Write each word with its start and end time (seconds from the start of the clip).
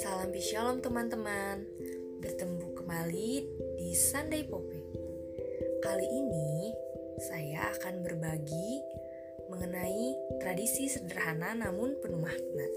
Salam 0.00 0.32
Shalom 0.40 0.80
teman-teman. 0.80 1.68
Bertemu 2.24 2.72
kembali 2.72 3.32
di 3.76 3.92
Sunday 3.92 4.40
Pope. 4.48 4.80
Kali 5.84 6.08
ini 6.08 6.72
saya 7.20 7.68
akan 7.76 8.00
berbagi 8.00 8.80
mengenai 9.52 10.16
tradisi 10.40 10.88
sederhana 10.88 11.52
namun 11.52 12.00
penuh 12.00 12.24
makna. 12.24 12.68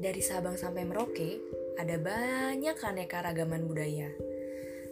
Dari 0.00 0.24
Sabang 0.24 0.56
sampai 0.56 0.88
Merauke 0.88 1.36
ada 1.76 2.00
banyak 2.00 2.80
aneka 2.80 3.20
ragaman 3.20 3.68
budaya. 3.68 4.08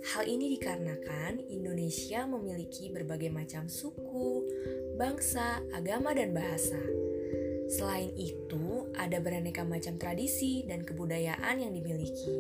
Hal 0.07 0.23
ini 0.23 0.55
dikarenakan 0.55 1.50
Indonesia 1.50 2.30
memiliki 2.30 2.95
berbagai 2.95 3.27
macam 3.27 3.66
suku, 3.66 4.05
bangsa, 4.96 5.60
agama, 5.76 6.16
dan 6.16 6.32
bahasa. 6.32 6.80
Selain 7.66 8.14
itu, 8.14 8.86
ada 8.94 9.18
beraneka 9.18 9.66
macam 9.66 9.98
tradisi 9.98 10.62
dan 10.64 10.86
kebudayaan 10.86 11.58
yang 11.58 11.72
dimiliki. 11.74 12.38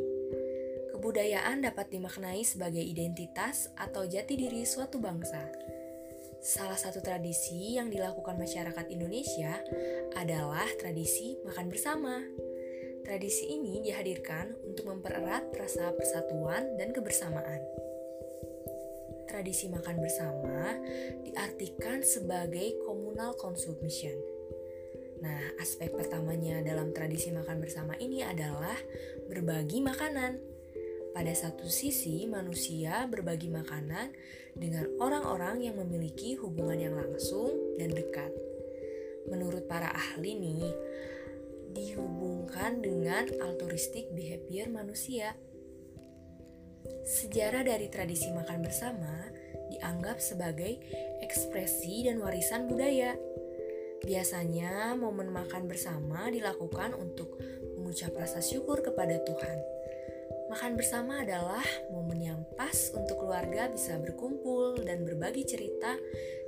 Kebudayaan 0.94 1.66
dapat 1.66 1.92
dimaknai 1.92 2.46
sebagai 2.46 2.80
identitas 2.80 3.68
atau 3.76 4.06
jati 4.06 4.38
diri 4.38 4.62
suatu 4.62 4.96
bangsa. 5.02 5.50
Salah 6.46 6.78
satu 6.78 7.02
tradisi 7.02 7.74
yang 7.74 7.90
dilakukan 7.90 8.38
masyarakat 8.38 8.86
Indonesia 8.88 9.58
adalah 10.14 10.66
tradisi 10.78 11.36
makan 11.42 11.66
bersama. 11.66 12.22
Tradisi 13.02 13.50
ini 13.50 13.82
dihadirkan 13.82 14.54
untuk 14.62 14.86
mempererat 14.86 15.50
rasa 15.58 15.90
persatuan 15.94 16.78
dan 16.78 16.94
kebersamaan. 16.94 17.85
Tradisi 19.36 19.68
makan 19.68 20.00
bersama 20.00 20.80
diartikan 21.20 22.00
sebagai 22.00 22.80
communal 22.88 23.36
consumption. 23.36 24.16
Nah, 25.20 25.52
aspek 25.60 25.92
pertamanya 25.92 26.64
dalam 26.64 26.96
tradisi 26.96 27.28
makan 27.28 27.60
bersama 27.60 28.00
ini 28.00 28.24
adalah 28.24 28.80
berbagi 29.28 29.84
makanan. 29.84 30.40
Pada 31.12 31.28
satu 31.36 31.68
sisi, 31.68 32.24
manusia 32.24 33.04
berbagi 33.12 33.52
makanan 33.52 34.16
dengan 34.56 34.88
orang-orang 35.04 35.68
yang 35.68 35.76
memiliki 35.84 36.40
hubungan 36.40 36.80
yang 36.80 36.96
langsung 36.96 37.76
dan 37.76 37.92
dekat. 37.92 38.32
Menurut 39.28 39.68
para 39.68 39.92
ahli 39.92 40.32
nih, 40.32 40.72
dihubungkan 41.76 42.80
dengan 42.80 43.28
altruistic 43.44 44.08
behavior 44.16 44.72
manusia. 44.72 45.36
Sejarah 47.06 47.62
dari 47.62 47.86
tradisi 47.90 48.30
makan 48.34 48.62
bersama 48.62 49.30
dianggap 49.70 50.22
sebagai 50.22 50.78
ekspresi 51.22 52.06
dan 52.06 52.22
warisan 52.22 52.70
budaya. 52.70 53.14
Biasanya, 54.04 54.94
momen 54.94 55.32
makan 55.32 55.66
bersama 55.66 56.30
dilakukan 56.30 56.94
untuk 56.94 57.38
mengucap 57.74 58.14
rasa 58.14 58.38
syukur 58.38 58.84
kepada 58.84 59.18
Tuhan. 59.24 59.58
Makan 60.46 60.78
bersama 60.78 61.26
adalah 61.26 61.64
momen 61.90 62.22
yang 62.22 62.40
pas 62.54 62.94
untuk 62.94 63.18
keluarga 63.18 63.66
bisa 63.66 63.98
berkumpul 63.98 64.78
dan 64.78 65.02
berbagi 65.02 65.42
cerita 65.42 65.98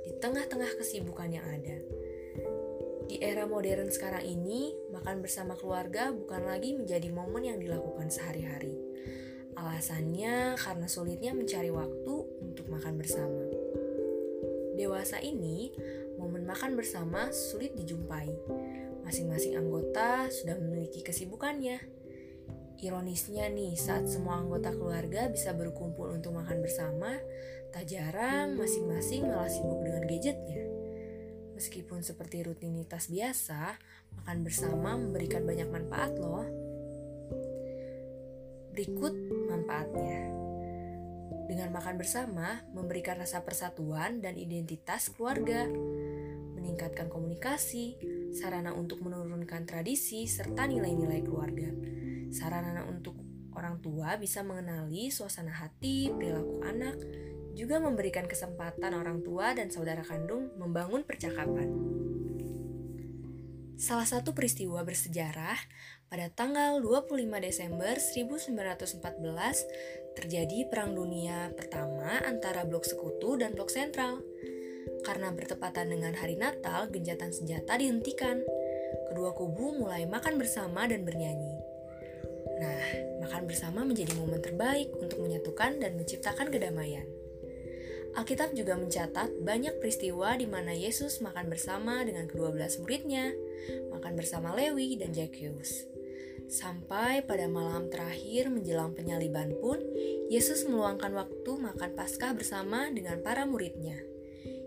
di 0.07 0.15
tengah-tengah 0.23 0.71
kesibukan 0.79 1.27
yang 1.27 1.43
ada. 1.43 1.77
Di 3.09 3.19
era 3.19 3.43
modern 3.49 3.89
sekarang 3.91 4.23
ini, 4.23 4.71
makan 4.93 5.19
bersama 5.19 5.57
keluarga 5.57 6.13
bukan 6.13 6.45
lagi 6.45 6.77
menjadi 6.77 7.09
momen 7.11 7.43
yang 7.43 7.59
dilakukan 7.59 8.07
sehari-hari. 8.07 8.88
Alasannya 9.59 10.55
karena 10.55 10.87
sulitnya 10.87 11.35
mencari 11.35 11.67
waktu 11.67 12.15
untuk 12.39 12.71
makan 12.71 12.95
bersama. 12.95 13.43
Dewasa 14.79 15.19
ini, 15.19 15.75
momen 16.15 16.47
makan 16.47 16.79
bersama 16.79 17.27
sulit 17.35 17.75
dijumpai. 17.75 18.31
Masing-masing 19.03 19.59
anggota 19.59 20.31
sudah 20.31 20.55
memiliki 20.55 21.03
kesibukannya. 21.03 21.83
Ironisnya 22.79 23.51
nih, 23.51 23.75
saat 23.75 24.07
semua 24.07 24.39
anggota 24.39 24.71
keluarga 24.71 25.27
bisa 25.27 25.51
berkumpul 25.51 26.15
untuk 26.15 26.39
makan 26.39 26.63
bersama, 26.63 27.19
tak 27.75 27.91
jarang 27.91 28.55
masing-masing 28.55 29.27
malah 29.27 29.51
sibuk 29.51 29.83
dengan 29.83 30.07
gadgetnya. 30.07 30.63
Meskipun 31.59 31.99
seperti 31.99 32.47
rutinitas 32.47 33.11
biasa, 33.11 33.75
makan 34.23 34.47
bersama 34.47 34.95
memberikan 34.95 35.43
banyak 35.43 35.67
manfaat 35.67 36.15
loh. 36.15 36.68
Berikut 38.79 39.11
manfaatnya. 39.51 40.31
Dengan 41.51 41.67
makan 41.75 41.99
bersama, 41.99 42.63
memberikan 42.71 43.19
rasa 43.19 43.43
persatuan 43.43 44.23
dan 44.23 44.39
identitas 44.39 45.11
keluarga, 45.11 45.67
meningkatkan 46.55 47.11
komunikasi, 47.11 47.99
sarana 48.31 48.71
untuk 48.71 49.03
menurunkan 49.03 49.67
tradisi 49.67 50.31
serta 50.31 50.63
nilai-nilai 50.63 51.19
keluarga. 51.27 51.67
Sarana 52.31 52.87
untuk 52.87 53.19
orang 53.51 53.83
tua 53.83 54.15
bisa 54.15 54.47
mengenali 54.47 55.11
suasana 55.11 55.59
hati, 55.59 56.07
perilaku 56.15 56.63
anak, 56.63 56.95
juga 57.59 57.83
memberikan 57.83 58.31
kesempatan 58.31 58.95
orang 58.95 59.19
tua 59.27 59.51
dan 59.59 59.67
saudara 59.67 60.07
kandung 60.07 60.55
membangun 60.55 61.03
percakapan. 61.03 61.67
Salah 63.75 64.07
satu 64.07 64.31
peristiwa 64.31 64.83
bersejarah 64.87 65.55
pada 66.09 66.25
tanggal 66.33 66.81
25 66.81 67.21
Desember 67.37 68.01
1914 68.01 70.17
terjadi 70.17 70.65
Perang 70.65 70.97
Dunia 70.97 71.53
Pertama 71.53 72.17
antara 72.25 72.65
blok 72.65 72.81
sekutu 72.81 73.37
dan 73.37 73.53
blok 73.53 73.69
sentral. 73.69 74.17
Karena 75.05 75.29
bertepatan 75.29 75.93
dengan 75.93 76.17
hari 76.17 76.33
Natal, 76.33 76.89
genjatan 76.89 77.29
senjata 77.29 77.77
dihentikan. 77.77 78.41
Kedua 79.13 79.37
kubu 79.37 79.77
mulai 79.77 80.09
makan 80.09 80.41
bersama 80.41 80.89
dan 80.89 81.05
bernyanyi. 81.05 81.53
Nah, 82.57 82.85
makan 83.29 83.45
bersama 83.45 83.85
menjadi 83.85 84.17
momen 84.17 84.41
terbaik 84.41 84.89
untuk 84.97 85.21
menyatukan 85.21 85.77
dan 85.77 85.93
menciptakan 85.93 86.49
kedamaian. 86.49 87.05
Alkitab 88.17 88.57
juga 88.57 88.73
mencatat 88.73 89.45
banyak 89.45 89.77
peristiwa 89.77 90.33
di 90.33 90.49
mana 90.49 90.73
Yesus 90.73 91.21
makan 91.21 91.53
bersama 91.53 92.01
dengan 92.01 92.25
kedua 92.25 92.49
belas 92.49 92.81
muridnya, 92.81 93.29
makan 93.93 94.17
bersama 94.17 94.57
Lewi 94.57 94.97
dan 94.97 95.13
Zacchaeus. 95.13 95.98
Sampai 96.49 97.21
pada 97.21 97.45
malam 97.45 97.93
terakhir 97.93 98.49
menjelang 98.49 98.97
penyaliban 98.97 99.53
pun, 99.61 99.77
Yesus 100.33 100.65
meluangkan 100.65 101.13
waktu 101.13 101.51
makan 101.61 101.93
Paskah 101.93 102.33
bersama 102.33 102.89
dengan 102.89 103.21
para 103.21 103.45
muridnya. 103.45 104.01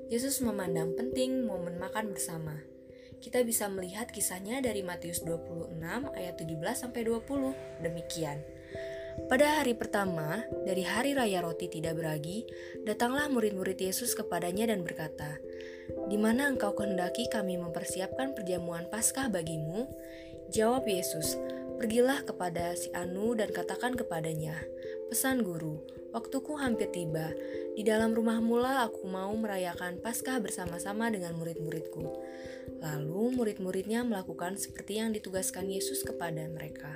Yesus 0.06 0.38
memandang 0.46 0.94
penting 0.94 1.42
momen 1.42 1.82
makan 1.82 2.14
bersama. 2.14 2.62
Kita 3.18 3.42
bisa 3.42 3.66
melihat 3.66 4.14
kisahnya 4.14 4.62
dari 4.62 4.86
Matius 4.86 5.26
26 5.26 5.82
ayat 6.14 6.34
17 6.38 6.86
sampai 6.86 7.02
20. 7.02 7.82
Demikian. 7.82 8.38
Pada 9.26 9.60
hari 9.60 9.74
pertama, 9.74 10.46
dari 10.62 10.86
hari 10.86 11.18
raya 11.18 11.42
roti 11.42 11.66
tidak 11.66 11.98
beragi, 11.98 12.46
datanglah 12.86 13.26
murid-murid 13.26 13.76
Yesus 13.76 14.14
kepadanya 14.14 14.70
dan 14.70 14.86
berkata, 14.86 15.36
"Di 16.08 16.16
mana 16.16 16.46
engkau 16.46 16.72
kehendaki 16.78 17.26
kami 17.28 17.58
mempersiapkan 17.58 18.38
perjamuan 18.38 18.86
Paskah 18.86 19.28
bagimu?" 19.28 19.90
Jawab 20.52 20.84
Yesus, 20.84 21.40
"Pergilah 21.82 22.22
kepada 22.22 22.78
si 22.78 22.94
Anu 22.94 23.34
dan 23.34 23.50
katakan 23.50 23.98
kepadanya, 23.98 24.54
pesan 25.10 25.42
guru, 25.42 25.82
waktuku 26.14 26.54
hampir 26.54 26.94
tiba. 26.94 27.34
Di 27.74 27.82
dalam 27.82 28.14
rumah 28.14 28.38
mula 28.38 28.86
aku 28.86 29.02
mau 29.10 29.34
merayakan 29.34 29.98
Paskah 29.98 30.38
bersama-sama 30.38 31.10
dengan 31.10 31.34
murid-muridku." 31.34 32.06
Lalu 32.78 33.34
murid-muridnya 33.34 34.06
melakukan 34.06 34.54
seperti 34.54 35.02
yang 35.02 35.10
ditugaskan 35.10 35.66
Yesus 35.66 36.06
kepada 36.06 36.46
mereka 36.46 36.94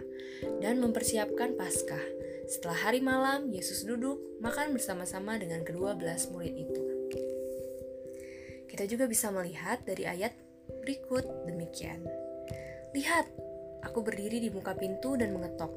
dan 0.62 0.78
mempersiapkan 0.78 1.58
Paskah. 1.58 2.02
Setelah 2.46 2.78
hari 2.91 3.02
malam, 3.02 3.50
Yesus 3.50 3.82
duduk 3.82 4.38
makan 4.38 4.70
bersama-sama 4.70 5.34
dengan 5.34 5.66
kedua 5.66 5.98
belas 5.98 6.30
murid 6.30 6.54
itu. 6.54 6.82
Kita 8.70 8.86
juga 8.86 9.10
bisa 9.10 9.34
melihat 9.34 9.82
dari 9.82 10.06
ayat 10.06 10.31
berikut 10.82 11.26
demikian. 11.50 12.06
Lihat, 12.94 13.26
aku 13.82 14.05
berdiri 14.05 14.40
di 14.40 14.49
muka 14.52 14.73
pintu 14.78 15.19
dan 15.19 15.34
mengetok. 15.34 15.73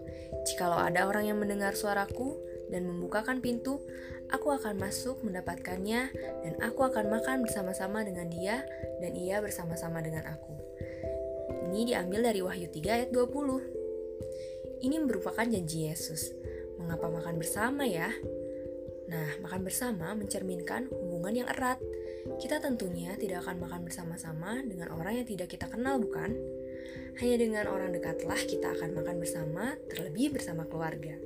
Jikalau 0.47 0.79
ada 0.79 1.07
orang 1.07 1.27
yang 1.27 1.37
mendengar 1.39 1.75
suaraku 1.75 2.39
dan 2.69 2.85
membukakan 2.85 3.41
pintu, 3.41 3.81
aku 4.29 4.53
akan 4.53 4.77
masuk 4.77 5.19
mendapatkannya 5.25 6.01
dan 6.45 6.53
aku 6.61 6.85
akan 6.85 7.09
makan 7.09 7.41
bersama-sama 7.41 8.05
dengan 8.05 8.29
dia 8.29 8.61
dan 9.01 9.17
ia 9.17 9.41
bersama-sama 9.41 9.99
dengan 9.99 10.29
aku. 10.29 10.53
Ini 11.69 11.93
diambil 11.93 12.29
dari 12.33 12.41
Wahyu 12.41 12.69
3 12.69 12.97
ayat 12.97 13.09
20. 13.13 14.85
Ini 14.85 14.95
merupakan 15.03 15.45
janji 15.45 15.85
Yesus. 15.85 16.33
Mengapa 16.79 17.11
makan 17.11 17.35
bersama 17.35 17.83
ya? 17.83 18.09
Nah, 19.09 19.41
makan 19.41 19.65
bersama 19.65 20.13
mencerminkan 20.13 20.89
hubungan 20.93 21.43
yang 21.43 21.47
erat. 21.49 21.81
Kita 22.37 22.61
tentunya 22.61 23.17
tidak 23.17 23.45
akan 23.45 23.65
makan 23.65 23.81
bersama-sama 23.85 24.61
dengan 24.61 24.93
orang 24.93 25.21
yang 25.21 25.27
tidak 25.27 25.49
kita 25.49 25.65
kenal, 25.65 25.97
bukan? 25.97 26.37
Hanya 27.19 27.35
dengan 27.35 27.67
orang 27.67 27.91
dekatlah 27.91 28.39
kita 28.47 28.71
akan 28.79 28.95
makan 28.95 29.19
bersama, 29.19 29.75
terlebih 29.91 30.31
bersama 30.31 30.63
keluarga. 30.63 31.19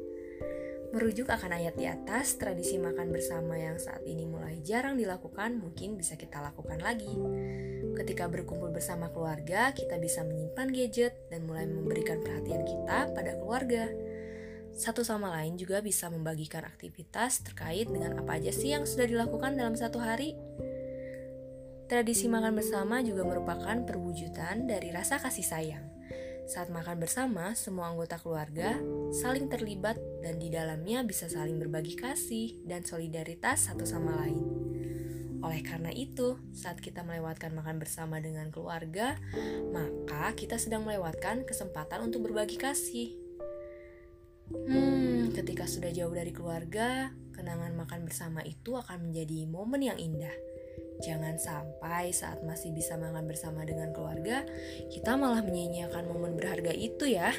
Merujuk 0.89 1.29
akan 1.29 1.53
ayat 1.53 1.77
di 1.77 1.85
atas, 1.85 2.37
tradisi 2.37 2.81
makan 2.81 3.13
bersama 3.13 3.57
yang 3.57 3.77
saat 3.77 4.01
ini 4.05 4.25
mulai 4.25 4.57
jarang 4.65 4.97
dilakukan 4.97 5.57
mungkin 5.57 5.93
bisa 5.97 6.17
kita 6.17 6.41
lakukan 6.41 6.81
lagi. 6.81 7.13
Ketika 7.93 8.25
berkumpul 8.25 8.73
bersama 8.73 9.13
keluarga, 9.13 9.69
kita 9.73 10.01
bisa 10.01 10.25
menyimpan 10.25 10.69
gadget 10.73 11.13
dan 11.29 11.45
mulai 11.45 11.69
memberikan 11.69 12.21
perhatian 12.25 12.65
kita 12.65 13.13
pada 13.13 13.37
keluarga. 13.37 13.89
Satu 14.73 15.05
sama 15.05 15.29
lain 15.29 15.61
juga 15.61 15.77
bisa 15.85 16.09
membagikan 16.09 16.65
aktivitas 16.65 17.45
terkait 17.45 17.85
dengan 17.85 18.17
apa 18.17 18.41
aja 18.41 18.49
sih 18.49 18.73
yang 18.73 18.89
sudah 18.89 19.05
dilakukan 19.05 19.53
dalam 19.53 19.77
satu 19.77 20.01
hari. 20.01 20.33
Tradisi 21.83 22.31
makan 22.31 22.55
bersama 22.55 23.03
juga 23.03 23.27
merupakan 23.27 23.75
perwujudan 23.83 24.71
dari 24.71 24.95
rasa 24.95 25.19
kasih 25.19 25.43
sayang. 25.43 25.85
Saat 26.47 26.71
makan 26.71 26.99
bersama, 26.99 27.55
semua 27.59 27.91
anggota 27.91 28.15
keluarga 28.19 28.79
saling 29.11 29.51
terlibat 29.51 29.99
dan 30.23 30.39
di 30.39 30.47
dalamnya 30.47 31.03
bisa 31.03 31.27
saling 31.27 31.59
berbagi 31.59 31.99
kasih 31.99 32.63
dan 32.63 32.87
solidaritas 32.87 33.67
satu 33.67 33.83
sama 33.83 34.15
lain. 34.23 34.43
Oleh 35.43 35.59
karena 35.59 35.91
itu, 35.91 36.39
saat 36.55 36.79
kita 36.79 37.03
melewatkan 37.03 37.51
makan 37.51 37.83
bersama 37.83 38.23
dengan 38.23 38.47
keluarga, 38.47 39.19
maka 39.75 40.31
kita 40.39 40.55
sedang 40.55 40.87
melewatkan 40.87 41.43
kesempatan 41.43 41.99
untuk 41.99 42.31
berbagi 42.31 42.55
kasih. 42.55 43.11
Hmm, 44.47 45.35
ketika 45.35 45.67
sudah 45.67 45.91
jauh 45.91 46.15
dari 46.15 46.31
keluarga, 46.31 47.11
kenangan 47.35 47.75
makan 47.75 48.07
bersama 48.07 48.39
itu 48.47 48.79
akan 48.79 49.11
menjadi 49.11 49.47
momen 49.51 49.83
yang 49.83 49.99
indah 49.99 50.52
Jangan 51.03 51.35
sampai 51.35 52.15
saat 52.15 52.39
masih 52.47 52.71
bisa 52.71 52.95
makan 52.95 53.27
bersama 53.27 53.67
dengan 53.67 53.91
keluarga, 53.91 54.47
kita 54.87 55.19
malah 55.19 55.43
menyia-nyiakan 55.43 56.07
momen 56.07 56.39
berharga 56.39 56.71
itu 56.71 57.11
ya. 57.11 57.35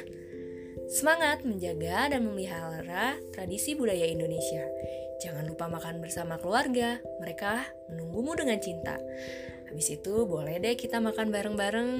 Semangat 0.85 1.41
menjaga 1.41 2.13
dan 2.13 2.21
memelihara 2.29 3.17
tradisi 3.33 3.73
budaya 3.73 4.05
Indonesia. 4.05 4.69
Jangan 5.17 5.49
lupa 5.49 5.65
makan 5.65 5.97
bersama 5.97 6.37
keluarga, 6.37 7.01
mereka 7.17 7.65
menunggumu 7.89 8.37
dengan 8.37 8.61
cinta. 8.61 9.01
Habis 9.65 9.97
itu 9.97 10.29
boleh 10.29 10.61
deh 10.61 10.77
kita 10.77 11.01
makan 11.01 11.33
bareng-bareng. 11.33 11.91